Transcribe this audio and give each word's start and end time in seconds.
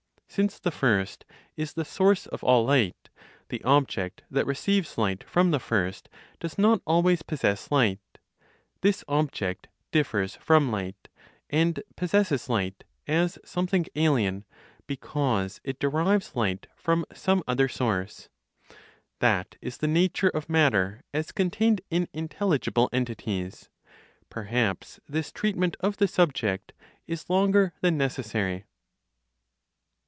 Since 0.33 0.59
the 0.59 0.71
First 0.71 1.25
is 1.57 1.73
the 1.73 1.83
source 1.83 2.25
of 2.25 2.41
all 2.41 2.63
light, 2.63 3.09
the 3.49 3.61
object 3.65 4.23
that 4.31 4.45
receives 4.45 4.97
light 4.97 5.25
from 5.25 5.51
the 5.51 5.59
First 5.59 6.07
does 6.39 6.57
not 6.57 6.81
always 6.87 7.21
possess 7.21 7.69
light; 7.69 7.99
this 8.79 9.03
object 9.09 9.67
differs 9.91 10.37
from 10.37 10.71
light, 10.71 11.09
and 11.49 11.83
possesses 11.97 12.47
light 12.47 12.85
as 13.09 13.39
something 13.43 13.85
alien, 13.97 14.45
because 14.87 15.59
it 15.65 15.79
derives 15.79 16.33
light 16.33 16.65
from 16.77 17.03
some 17.11 17.43
other 17.45 17.67
source. 17.67 18.29
That 19.19 19.57
is 19.59 19.79
the 19.79 19.87
nature 19.89 20.29
of 20.29 20.47
matter 20.47 21.03
as 21.13 21.33
contained 21.33 21.81
in 21.89 22.07
intelligible 22.13 22.87
(entities). 22.93 23.67
Perhaps 24.29 24.97
this 25.09 25.29
treatment 25.29 25.75
of 25.81 25.97
the 25.97 26.07
subject 26.07 26.71
is 27.05 27.29
longer 27.29 27.73
than 27.81 27.97
necessary. 27.97 28.63